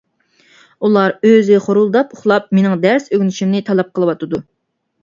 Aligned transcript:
ئۇلار 0.87 1.13
ئۆزى 1.31 1.59
خورۇلداپ 1.67 2.17
ئۇخلاپ، 2.17 2.49
مېنىڭ 2.61 2.83
دەرس 2.89 3.09
ئۆگىنىشىمنى 3.13 3.65
تەلەپ 3.71 3.95
قىلىۋاتىدۇ. 3.99 4.43